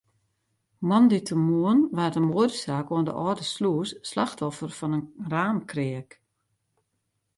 Moandeitemoarn 0.89 1.81
waard 1.95 2.17
in 2.19 2.29
moadesaak 2.31 2.87
oan 2.93 3.05
de 3.07 3.13
Alde 3.25 3.45
Slûs 3.53 3.89
slachtoffer 4.09 4.71
fan 4.77 4.95
in 4.97 5.05
raamkreak. 5.31 6.09